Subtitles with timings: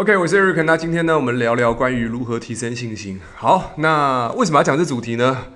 [0.00, 0.62] OK，我是 Eric。
[0.62, 3.20] 那今天呢，我们聊聊关于如何提升信心。
[3.36, 5.48] 好，那为什么要讲这主题呢？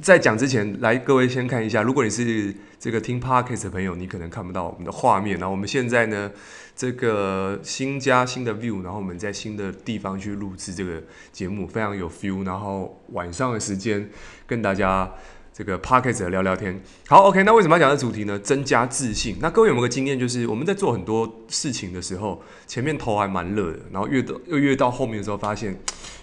[0.00, 5.38] 在讲之前，来各位先看一下，如果你是这个听 Podcast 的朋友，你可能看不到我们的画面。
[5.38, 6.32] 然后我们现在呢，
[6.74, 11.00] 这个新加新的 view，然后我们在新的地方去录制这个
[11.30, 12.44] 节目，非常有 feel。
[12.44, 14.10] 然后晚上的时间
[14.48, 15.08] 跟大家。
[15.54, 17.42] 这个 Podcast 聊聊天，好，OK。
[17.44, 18.38] 那为什么要讲这主题呢？
[18.38, 19.36] 增加自信。
[19.38, 25.78] 那各位有没有个经验，就是我们在做很多事情的时候，前面头还蛮热的，然后越到又越到后面的时候，发现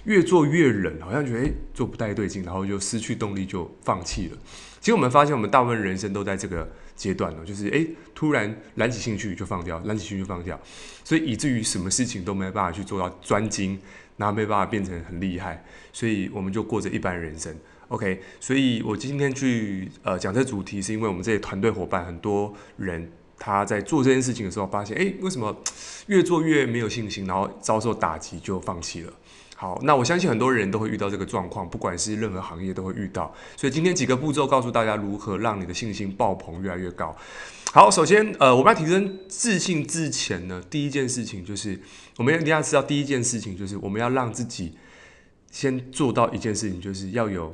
[0.06, 4.38] 越做越冷，好像觉得诶做不太对劲，然后就失去动力，就放弃了。
[4.80, 6.68] 其实我们发现，我们大部分人生都在这个
[7.00, 10.60] 阶段了，就是诶突然燃起兴趣就放掉，燃起兴趣就放掉，
[11.06, 13.80] 所以以至于什么事情都没办法去做到专精，
[14.18, 15.64] 然后没办法变成很厉害，
[15.94, 17.56] 所以我们就过着一般人生。
[17.88, 25.58] OK，所以我今天去呃讲这主题，是因为我们这些团队伙伴很多人他在做这件事情的时候，发现诶，为什么
[26.08, 29.14] 越做越没有信心，然后遭受打击就放弃了。
[29.62, 33.36] 好，那我相信很多人都会遇到这个状况，不管是任何行业都会遇到。
[33.58, 37.14] 所以今天几个步骤告诉大家如何让你的信心爆棚越来越高。
[37.74, 41.78] 好，首先呃我们要提升自信之前呢，第一件事情就是
[42.16, 44.78] 我们一定要知道第一件事情就是我们要让自己
[45.52, 47.54] 先做到一件事情，就是要有。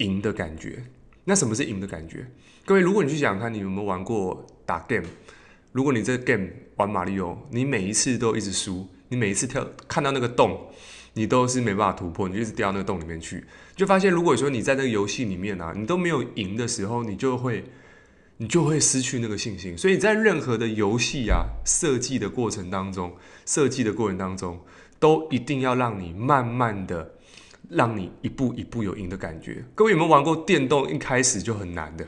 [0.00, 0.82] 赢的感觉，
[1.24, 2.26] 那什么是赢的感觉？
[2.64, 5.04] 各位，如果你去想看，你有没有玩过打 game？
[5.72, 10.58] 如果你这个 game 玩马里奥，你每一次都一直输，你每一次跳看到那个洞，
[11.14, 13.44] 你都是没办法突破，你就一直掉到那个洞里面去，
[13.76, 17.64] 就发现如果说你在那个游戏里面啊，你都没有赢的时候，你就会
[18.36, 19.76] 你就会失去那个信心。
[19.76, 24.60] 所以在任何的游戏啊设计的过程当中，设计的过程当中，
[24.98, 27.14] 都一定要让你慢慢的。
[27.68, 29.64] 让你一步一步有赢的感觉。
[29.76, 30.90] 各位有没有玩过电动？
[30.90, 32.04] 一开始就很难的，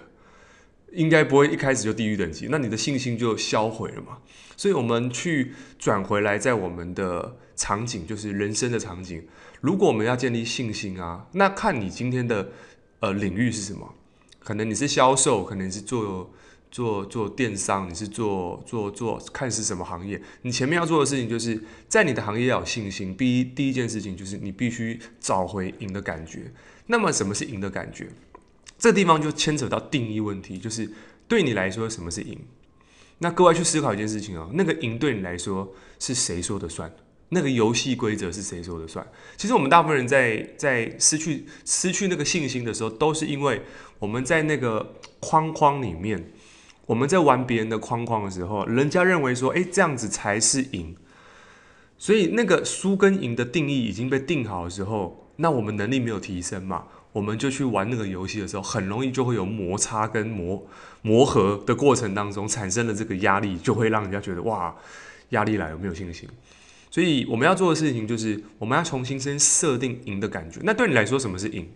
[0.92, 4.18] 应该不会一开始就地狱等级，那你的信心就销毁了嘛。
[4.56, 9.26] 所以，我们去转回来，在我们的场景，就是人生的场景。
[9.60, 12.50] 如果我们要建立信心啊，那看你今天的
[13.00, 13.94] 呃领域是什么？
[14.38, 16.32] 可能你是销售，可能是做。
[16.72, 20.18] 做做电商，你是做做做看是什么行业？
[20.40, 23.14] 你前面要做的事情，就是在你的行业要有信心。
[23.14, 26.50] 第一第一件事情就是你必须找回赢的感觉。
[26.86, 28.08] 那么什么是赢的感觉？
[28.82, 30.90] 这地方就牵扯到定义问题，就是
[31.28, 32.36] 对你来说什么是赢？
[33.18, 36.92] 那各位去思考一件事情哦，那个赢对你来说是谁说的算？
[37.28, 39.06] 那个游戏规则是谁说的算？
[39.36, 43.62] 其实我们大部分人在在失去失去那个信心的时候，都是因为
[44.00, 46.32] 我们在那个框框里面。
[46.86, 50.96] 我们在玩别人的框框的时候，人家认为说，诶，这样子才是赢，
[51.96, 60.66] 所以那个输跟赢的定义已经被定好的时候，那我们能力没有提升嘛，我们就去玩那个游戏的时候，很容易就会有摩擦跟磨
[61.02, 64.74] 磨合的过程当中产生的这个压力，就会让人家觉得哇，
[65.30, 66.28] 压力来了，没有信心。
[66.90, 70.60] 所以我们要做的事情就是，我们要重新先设定赢的感觉。
[70.62, 71.68] 那对你来说，什么是赢？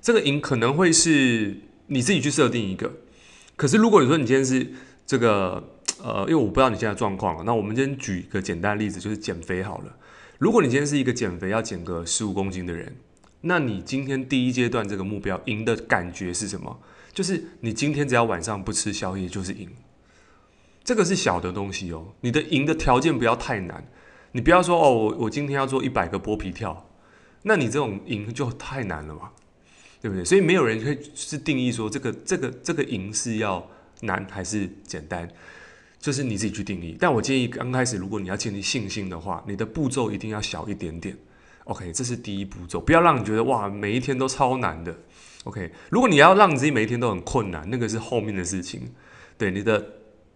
[0.00, 1.56] 这个赢可能会是
[1.86, 2.92] 你自己去设定一个。
[3.56, 4.66] 可是，如果你说你今天是
[5.06, 5.62] 这个，
[6.02, 9.96] 呃，因为我不知道你现在状况了，那我们今天举一个简单例子，就是减肥好了。
[10.38, 12.96] 如果你今天是一个减肥要减个十五公斤的人，
[13.44, 16.80] 那你今天第一阶段这个目标赢的感觉是什么？
[17.12, 19.68] 就是你今天只要晚上不吃宵夜就是赢。
[20.82, 23.86] 这个是小的东西哦，你的赢的条件不要太难，
[24.32, 26.88] 你不要说哦，我我今天要做一百个剥皮跳，
[27.42, 29.30] 那你这种赢就太难了嘛。
[30.00, 30.22] 对不对？
[30.22, 33.66] 所以没有人可以是定义说这个这个这个赢是要
[34.02, 35.26] 难还是简单，
[35.98, 36.94] 就是你自己去定义。
[37.00, 41.16] 但我建议刚开始，如果你要建立信心的话，你的步骤一定要小一点点。
[41.64, 44.94] OK，这是第一步骤，不要让你觉得哇，每一天都超难的。
[45.44, 48.92] OK，如果你要让自己每一天都很困难，那个是后面的事情。
[49.36, 49.84] 对，你的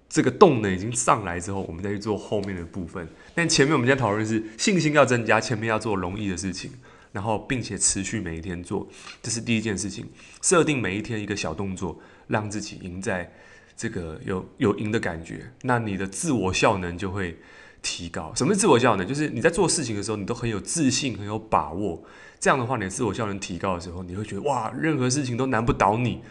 [0.08, 3.08] 这个动能已经上来之后，我们再去做后面的部分。
[3.34, 6.70] 但前面我们在讨论是信心要增加，前面要做容易的事情。
[7.10, 8.86] 然后，并且持续每一天做，
[9.22, 10.06] 这是第一件事情。
[10.42, 13.32] 设定每一天一个小动作，让自己赢在
[13.74, 17.38] 这个有有赢的感觉，那你的自我效能就会
[17.82, 18.32] 提高。
[18.34, 19.06] 什么是自我效能？
[19.06, 22.02] 就是你在做事情的时候，你都很有自信、很有把握。
[22.40, 26.22] 这样的话，你的自我效能提高的时候，你会觉得哇，任何事情都难不倒你。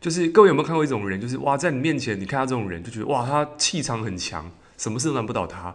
[0.00, 1.20] 就是各位有没有看过一种人？
[1.20, 5.74] 就是哇，在你面前，你看到这种人，就觉得哇，他气场很强，什么事都难不倒他。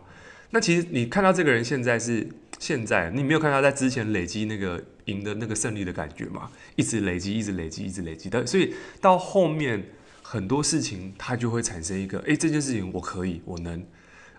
[0.52, 2.30] 那其实你看到这个人现在是
[2.60, 6.50] 现在，你没有看到在之前累积那个赢的那个胜利的感觉吗？
[6.76, 9.84] 一直累积，一直累积，一直累积的，所以到后面
[10.22, 13.84] 很多事情他就会产生一个，诶，这件事情我可以，我能，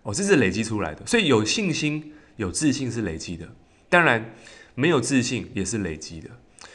[0.03, 1.07] 哦，这是累积出来的。
[1.07, 3.49] 所以有信心、有自信是累积的，
[3.89, 4.35] 当然
[4.75, 6.29] 没有自信也是累积的。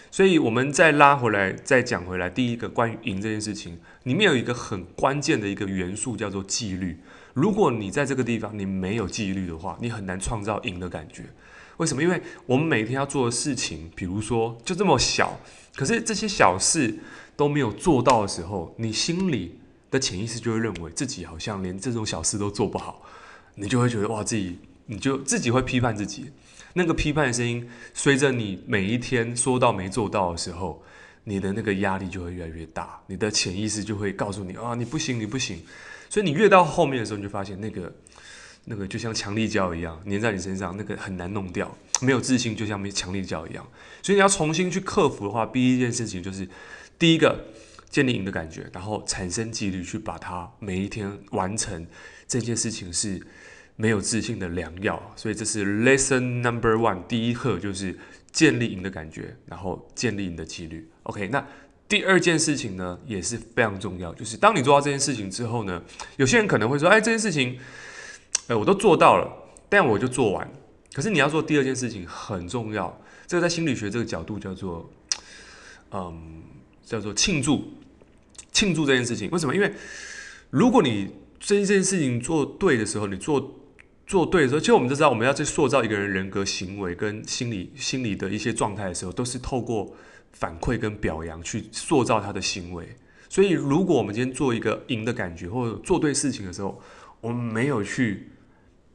[0.09, 6.97] 所以我们再拉回来，再讲回来，第一个关于赢这件事情，里面有一个很关键的一个元素叫做纪律。
[7.33, 11.23] 如果你在这个地方你没有纪律的话，你很难创造赢的感觉。
[11.75, 12.01] 为什么？
[12.01, 15.39] 因为我们每天要做的事情，比如说就这么小，
[15.75, 16.97] 可是这些小事
[17.35, 23.01] 都没有做到的时候，你心里的潜意识就会认为自己好像连这种小事都做不好，
[23.55, 26.31] 你就会觉得哇，自己你就自己会批判自己。
[26.73, 30.83] 那个批判的声音，随着你每一天说到没做到的时候，
[31.23, 35.61] 你的那个压力就会越来越大，你的潜意识就会告诉你啊，你不行，你不行。
[36.09, 37.93] 所以你越到后面的时候，你就发现那个。
[38.69, 41.73] 那个就像强力胶一样粘在你身上，那个很难弄掉。
[42.01, 43.65] 没有自信就像没强力胶一样，
[44.03, 46.45] 所以你要重新去克服的话，第一件事情就是
[46.99, 47.45] 第一个
[47.89, 51.85] 建立赢的感觉，然后产生纪律去把它每一天完成
[52.27, 53.21] 这件事情是
[53.75, 55.01] 没有自信的良药。
[55.15, 57.97] 所以这是 lesson number one，第一课就是
[58.31, 60.89] 建立赢的感觉，然后建立你的纪律。
[61.03, 61.45] OK，那
[61.87, 65.81] 第二件事情呢也是非常重要，就是当你做到这件事情之后呢，
[66.17, 67.59] 有些人可能会说，哎，这件事情。
[68.47, 69.29] 哎，我都做到了，
[69.67, 70.49] 但我就做完。
[70.93, 74.89] 可是你要做第二件事情很重要，这个在心理学这个角度叫做，
[75.91, 76.41] 嗯，
[76.87, 77.73] 叫做庆祝，
[78.51, 79.29] 庆祝这件事情。
[79.31, 79.53] 为什么？
[79.53, 79.71] 因为
[80.49, 83.59] 如果你这一件事情做对的时候，你做
[84.07, 89.93] 做对的时候，其实我们都知道，我们要去塑造一个人人格、行为跟心理、心理的一些状态的时候，都是透过
[90.31, 92.95] 反馈跟表扬去塑造他的行为。
[93.29, 96.81] 所以，如果我们今天做一个赢的感觉，或者做对事情的时候，
[97.21, 98.29] 我们没有去。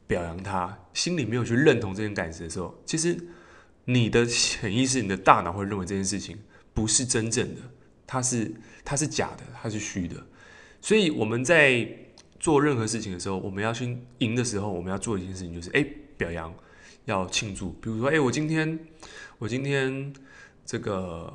[0.05, 3.17] 表扬他，心里没有去认同这件感觉的时候，其实
[3.85, 6.37] 你的潜意识、你的大脑会认为这件事情
[6.73, 7.61] 不是真正的，
[8.05, 8.51] 它是
[8.83, 10.15] 它是假的，它是虚的。
[10.81, 11.87] 所以我们在
[12.39, 15.85] 做任何事情的时候，我们要去赢的时候，我们要做一件事情，就是诶，
[16.17, 16.53] 表扬，
[17.05, 17.71] 要庆祝。
[17.81, 18.79] 比如说，诶，我今天
[19.39, 20.13] 我今天
[20.65, 21.33] 这个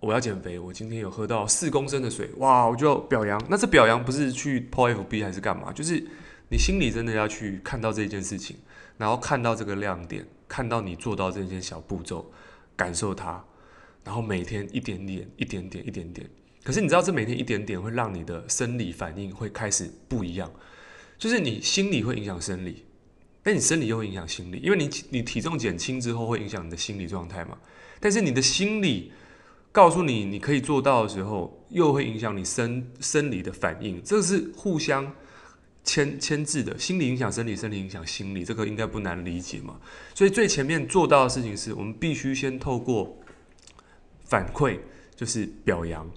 [0.00, 3.40] 我要减肥，我今天有喝到四公升的水，哇，我就表扬。
[3.48, 5.72] 那这表扬不是去 po FB 还是干嘛？
[5.72, 6.04] 就是。
[6.50, 8.56] 你心里真的要去看到这件事情，
[8.96, 12.32] 然后看到这个亮点，看到你做到这件小步骤，
[12.74, 13.44] 感受它，
[14.04, 16.28] 然后每天一点点、一点点、一点点。
[16.64, 20.50] 可是你知道，这每天一点点会让你的生理反应会开始不一样，
[21.18, 22.84] 就是你心理会影响生理，
[23.42, 27.56] 但你生理又会影响心理，因为你你体重减轻之后会影响你的心理状态嘛。
[28.00, 29.12] 但是你的心理
[29.72, 35.12] 告诉你你可以做到的时候，又会影响你生生理的反应，这个是互相。
[35.84, 39.80] 牵牵制的心理影响生理，生理影响心理，这个应该不难理解嘛。
[40.14, 43.16] 所以最前面做到的事情是我们必须先透过
[44.28, 44.78] 反馈，
[45.16, 46.08] 就是表扬，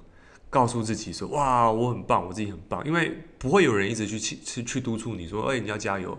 [0.49, 6.17] 告诉自己说：“哇，我很棒，我自己很棒。”因为不会有人一直去去去督促你说：“哎，你要加油。”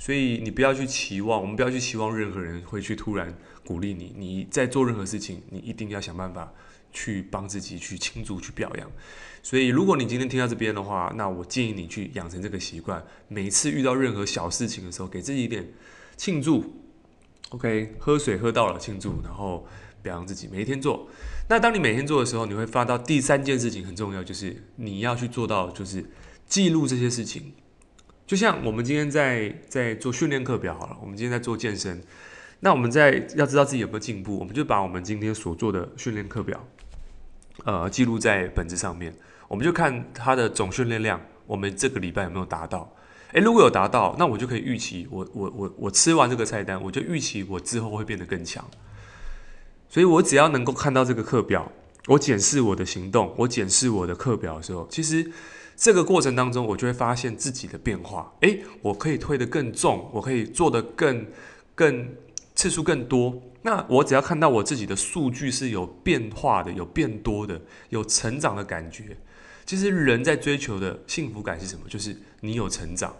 [0.00, 4.14] 所以你不要去期望，我们不要去期望任何人会去突然鼓励你。
[4.16, 6.52] 你在做任何事情，你一定要想办法
[6.92, 8.90] 去帮自己去庆祝、去表扬。
[9.42, 13.04] 所以，如果你今天听到这边的话，那我建议你去养成这个习惯。
[13.28, 15.72] 每次遇到任何小事情的时候，给自己一点
[16.16, 16.74] 庆祝。
[17.50, 19.66] OK，喝水喝到了庆祝，然后
[20.08, 21.06] 表扬自己，每一天做。
[21.48, 26.02] 那当你每天做的时候，你会发到第三件事情很重要，就是你要去做到，就是
[26.46, 27.52] 记录这些事情。
[28.26, 32.02] 就像我们今天在在做训练课表好了，我们今天在做健身，
[32.60, 36.66] 那我们在要知道自己有没有进步，我们就把我们今天所做的训练课表，
[37.64, 39.14] 呃，记录在本子上面。
[39.46, 42.94] 我们就看它的总训练量，我们这个礼拜有没有达到？
[43.32, 48.64] 诶，如果有达到，那我就可以预期，我我我我吃完这个菜单，我就预期我之后会变得更强。
[49.88, 51.70] 所以我只要能够看到这个课表，
[52.06, 55.30] 我检视我的行动，我检视我的课表的时候，其实
[55.76, 58.32] 这个过程当中，我就会发现自己的变化。
[58.40, 61.26] 诶，我可以推得更重，我可以做得更
[61.74, 62.08] 更
[62.54, 63.40] 次数更多。
[63.62, 69.16] 那我只要看到我自己的数据是有变化的，有变多的，有成长的感觉。
[69.66, 71.82] 其实人在追求的幸福感是什么？
[71.88, 73.14] 就是你有成长。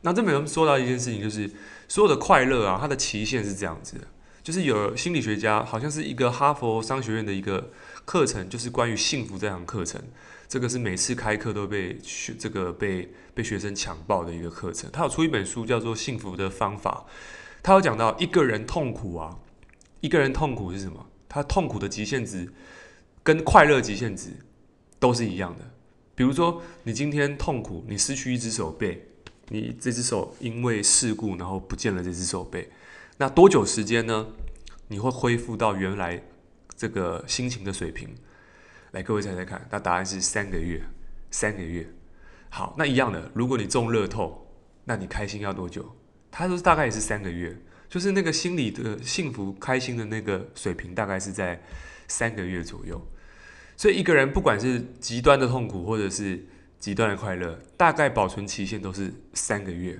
[0.00, 1.50] 那这边有说到一件事情，就是
[1.88, 4.06] 所有的快乐啊，它的期限是这样子的，
[4.48, 7.70] 就是有心理学家好像是一个哈佛商学院的一个
[8.06, 10.02] 课程，就是关于幸福这堂课程。
[10.48, 14.88] 这个是每次开课都被学这个被被学生抢报的一个课程。
[14.90, 17.04] 他有出一本书叫做《幸福的方法》，
[17.62, 19.36] 他有讲到一个人痛苦啊，
[20.00, 21.06] 一个人痛苦是什么？
[21.28, 22.50] 他痛苦的极限值
[23.22, 24.30] 跟快乐极限值。
[24.98, 25.64] 都是一样的，
[26.14, 29.10] 比如说你今天痛苦，你失去一只手背，
[29.50, 32.70] 你这只手因为事故然后不见了这只手背，
[33.20, 34.28] 那多久时间呢？
[34.86, 36.22] 你会恢复到原来
[36.76, 38.14] 这个心情的水平？
[38.92, 40.80] 来，各位猜猜看，那答案是三个月，
[41.28, 41.84] 三个月。
[42.48, 44.46] 好，那一样的，如果你中乐透，
[44.84, 45.96] 那你开心要多久？
[46.30, 51.60] 他说大概也是三个月，就是那个心理的幸福、开心的那个水平，大概是在
[52.06, 53.04] 三个月左右。
[53.76, 56.46] 所以一个人不管是极端的痛苦，或者是
[56.78, 59.98] 极端的快乐，大概保存期限都是三个月。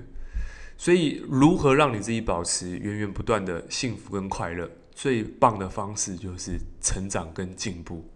[0.81, 8.09] 所以，如何让你自己保持源源不断的幸福跟快乐，最棒的方式就是成长跟进步。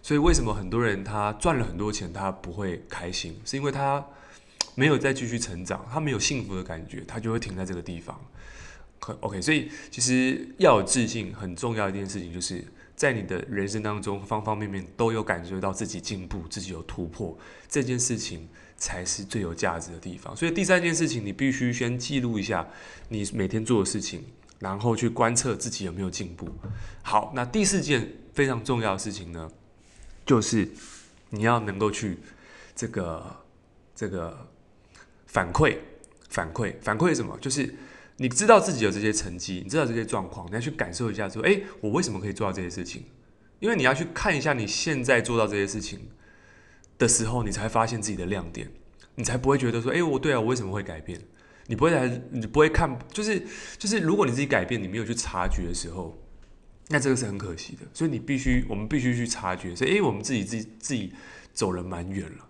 [0.00, 4.06] 所以，为什么很多人他赚了很多钱，他不会开心，是因为他
[4.76, 8.16] 没有再继续成长，他没有幸福的感觉，他就会停在这个地方。
[9.00, 12.64] 可 OK，所以其实要有自信，很重要一件事情就是。
[12.96, 17.36] 在你的人生当中，方方面面都有感觉到自己进步、自己有突破，
[17.68, 20.36] 这件事情才是最有价值的地方。
[20.36, 22.68] 所以第三件事情，你必须先记录一下
[23.08, 24.24] 你每天做的事情，
[24.58, 26.48] 然后去观测自己有没有进步。
[27.02, 29.50] 好，那第四件非常重要的事情呢，
[30.24, 30.68] 就是
[31.30, 32.18] 你要能够去
[32.74, 33.44] 这个
[33.94, 34.48] 这个
[35.26, 35.78] 反馈、
[36.28, 37.38] 反馈、反馈什么？
[37.40, 37.74] 就是。
[38.18, 43.04] 你知道自己有这些成绩，你知道这些状况，你要去感受一下，说：“诶，我为什么可以做到这些事情？”
[43.60, 46.00] 因为你要去看一下你现在做到这些事情
[46.98, 48.70] 的时候，你才发现自己的亮点，
[49.14, 51.20] 你才不会觉得说：“诶，我对啊，我为什么会改变？”
[51.68, 53.42] 你不会来，你不会看，就是
[53.76, 56.16] 就是，如果你自己改变，你没有去察觉的时候，
[56.88, 57.82] 那这个是很可惜的。
[57.92, 61.12] 所以你必须，我们必须去察觉，所以诶，我们自己自己自己
[61.52, 62.48] 走了蛮远了。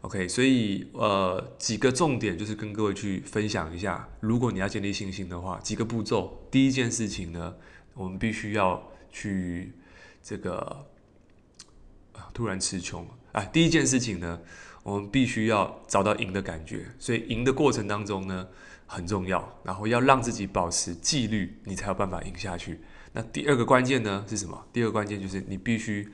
[0.00, 6.44] OK，所以呃几个重点就是跟各位去分享一下，如果你要建立信心的话，几个步骤。
[6.50, 7.54] 第一件事情呢，
[7.94, 9.72] 我们必须要去
[10.20, 10.84] 这个
[12.34, 13.44] 突然词穷啊。
[13.46, 14.40] 第一件事情呢，
[14.82, 18.48] 我们必须要找到赢的感觉，所以赢的过程当中呢
[18.86, 22.80] 很重要，然后要让自己保持纪律，你才有办法赢下去。
[23.12, 24.66] 那第二个关键呢是什么？
[24.72, 26.08] 第二个关键就是你必须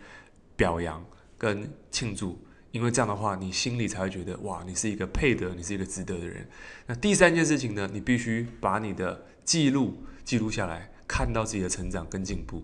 [0.57, 1.05] 表扬
[1.37, 2.39] 跟庆祝。
[2.71, 6.47] 因为这样的话，你心里才会觉得哇，你是一个配得，你是一个值得的人。
[6.87, 12.63] 那第三件事情呢，你必须把你的记录记录下来，看到自己的成长跟进步。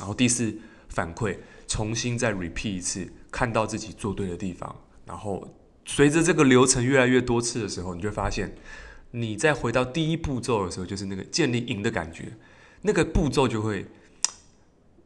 [0.00, 4.74] 然后第四，反馈，重新再 repeat 一次，看到自己做对的地方。
[5.06, 8.52] 然后随着这个流程越来越多次的时候，你就会发现，
[9.12, 12.32] 你再回到第一步骤的时候，就是那个建立赢的感觉，
[12.82, 13.86] 那个步骤就会。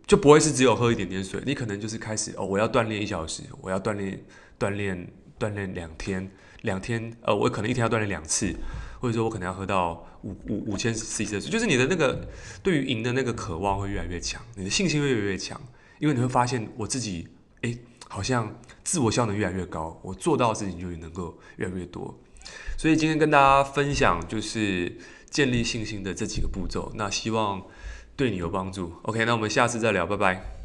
[0.05, 4.21] 就不会是只有喝一点点水，你可能就是开始哦，我要锻炼一小时，我要锻炼
[4.59, 6.29] 锻炼锻炼两天，
[6.63, 8.53] 两天呃，我可能一天要锻炼两次，
[9.01, 12.29] 或者说我可能要喝到五五五千 cc 的水，就是你的那个
[12.65, 15.59] 对于赢的那个渴望会越来越强，你的信心会越来越强，
[16.03, 17.29] 因为你会发现我自己
[17.63, 17.79] 哎，
[18.09, 22.13] 好像自我效能越来越高，我做到的事情就能够越来越多，
[22.77, 24.99] 所以今天跟大家分享就是
[25.31, 27.63] 建立信心的这几个步骤，那希望。
[28.15, 28.93] 对你有帮助。
[29.05, 30.62] OK，那我们下次再聊，拜拜。